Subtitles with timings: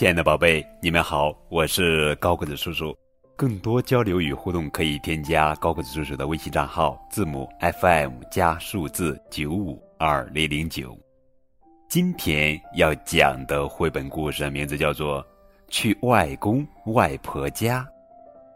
[0.00, 2.96] 亲爱的宝贝，你们好，我是高个子叔叔。
[3.36, 7.46] 更多交流与互动，可以添加高个子叔叔的微信账号，字母
[7.82, 10.98] FM 加数字九五二零零九。
[11.86, 15.22] 今天要讲的绘本故事名字叫做
[15.68, 17.86] 《去外公外婆家》，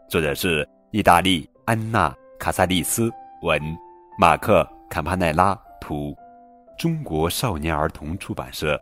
[0.09, 3.07] 作者是意大利安娜·卡萨利斯，
[3.43, 3.61] 文
[4.17, 6.17] 马克·坎帕奈拉，图
[6.75, 8.81] 中国少年儿童出版社。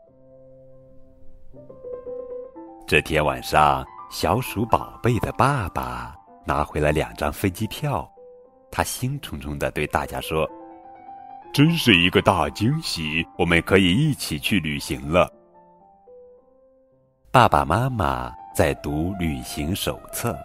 [2.87, 3.85] 这天晚上。
[4.11, 8.07] 小鼠宝贝的爸爸拿回了两张飞机票，
[8.69, 10.47] 他兴冲冲地对大家说
[11.51, 15.27] ：“真是一个大惊喜，我们可以一起去旅行了。”
[17.33, 20.37] 爸爸妈妈在读旅行手册，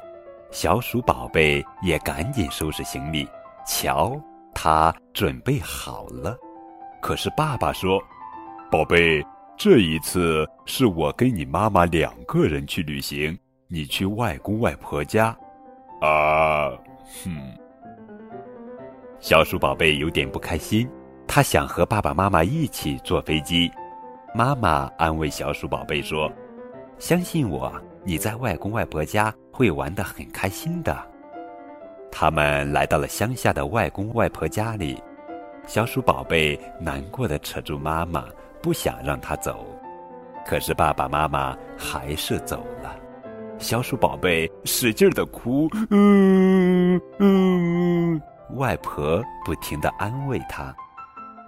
[0.50, 3.28] 小鼠宝贝也赶紧收拾行李。
[3.66, 4.18] 瞧，
[4.54, 6.34] 他准备好了。
[7.02, 8.02] 可是爸爸说
[8.72, 9.22] ：“宝贝，
[9.58, 13.36] 这一次是我跟你妈妈两个人去旅行。”
[13.70, 15.26] 你去外公外婆家，
[16.00, 16.70] 啊，
[17.22, 17.36] 哼！
[19.20, 20.88] 小鼠宝贝有点不开心，
[21.26, 23.70] 他想和爸爸妈妈一起坐飞机。
[24.34, 26.32] 妈妈安慰小鼠宝贝说
[26.98, 27.70] ：“相信我，
[28.04, 30.96] 你在外公外婆家会玩得很开心的。”
[32.10, 34.98] 他们来到了乡下的外公外婆家里，
[35.66, 38.24] 小鼠宝贝难过的扯住妈妈，
[38.62, 39.66] 不想让他走，
[40.46, 42.94] 可是爸爸妈妈还是走了。
[43.58, 48.22] 小鼠宝贝使劲的哭，嗯嗯，
[48.54, 50.74] 外婆不停的安慰他。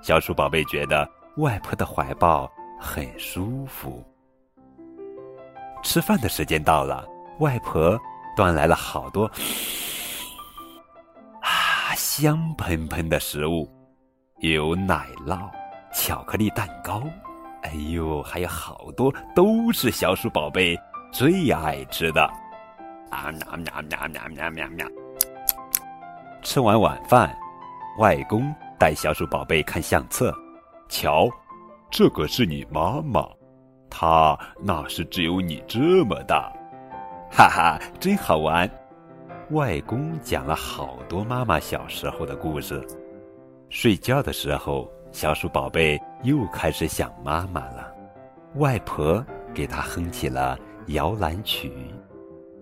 [0.03, 2.51] 小鼠宝贝觉得外婆的怀抱
[2.81, 4.05] 很舒服。
[5.83, 7.07] 吃饭的时间到了，
[7.39, 7.99] 外婆
[8.37, 9.25] 端来了好多
[11.41, 13.71] 啊香喷喷的食物，
[14.41, 15.49] 有奶酪、
[15.93, 17.03] 巧克力蛋糕，
[17.63, 20.79] 哎呦，还有好多都是小鼠宝贝。
[21.13, 22.23] 最爱吃的，
[23.11, 24.87] 啊喵喵喵喵喵喵喵！
[26.41, 27.37] 吃完晚饭，
[27.99, 30.33] 外公带小鼠宝贝看相册，
[30.89, 31.29] 瞧，
[31.91, 33.29] 这个是你妈妈，
[33.91, 36.53] 她那是只有你这么大，
[37.29, 38.71] 哈哈，真好玩！
[39.51, 42.87] 外公讲了好多妈妈小时候的故事。
[43.69, 47.93] 睡觉的时候，小鼠宝贝又开始想妈妈了。
[48.57, 50.59] 外婆给他哼起了。
[50.87, 51.73] 摇篮曲，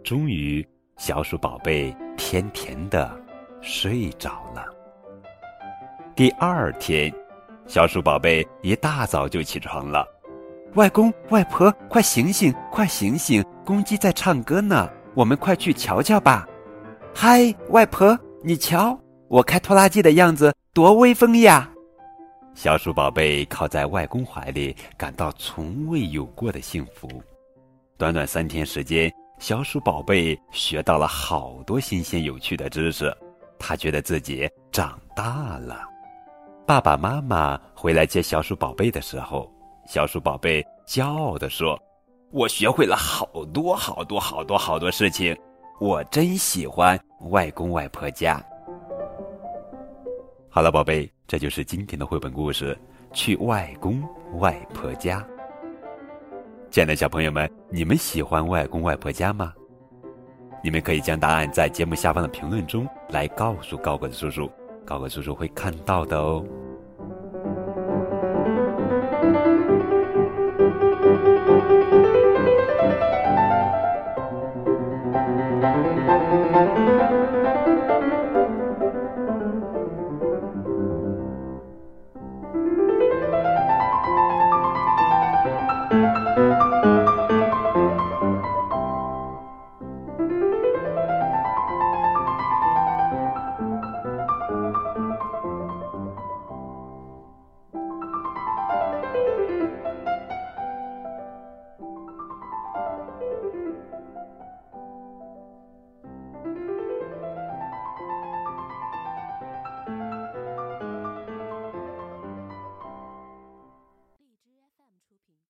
[0.04, 0.66] 终于，
[0.98, 3.10] 小鼠宝贝甜甜的
[3.62, 4.66] 睡着了。
[6.14, 7.10] 第二天，
[7.66, 10.06] 小鼠宝贝一大早就起床了。
[10.74, 13.42] 外公外婆，快醒醒，快醒醒！
[13.64, 16.46] 公鸡在唱歌呢，我们快去瞧瞧吧。
[17.14, 18.98] 嗨，外婆，你瞧，
[19.28, 21.70] 我开拖拉机的样子多威风呀！
[22.58, 27.08] 小鼠宝贝靠在外公怀里，感到从未有过的幸福。
[27.96, 29.08] 短短三天时间，
[29.38, 33.16] 小鼠宝贝学到了好多新鲜有趣的知识，
[33.60, 35.84] 他觉得自己长大了。
[36.66, 39.48] 爸爸妈妈回来接小鼠宝贝的时候，
[39.86, 41.80] 小鼠宝贝骄傲地说
[42.32, 45.32] ：“我学会了好多好多好多好多事情，
[45.78, 46.98] 我真喜欢
[47.30, 48.44] 外公外婆家。”
[50.50, 52.74] 好了，宝贝，这就是今天的绘本故事
[53.14, 54.02] 《去外公
[54.38, 55.20] 外婆家》。
[56.70, 59.52] 亲爱的小朋友们，你们喜欢外公外婆家吗？
[60.64, 64.50] 你们可以将答案在节目下方的评论中来告诉高个子叔叔，
[64.86, 66.42] 高个叔叔会看到的哦。